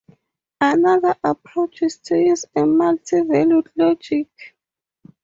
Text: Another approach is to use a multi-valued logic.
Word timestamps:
Another 0.61 1.13
approach 1.23 1.83
is 1.83 1.99
to 1.99 2.17
use 2.17 2.43
a 2.55 2.65
multi-valued 2.65 3.69
logic. 3.75 4.31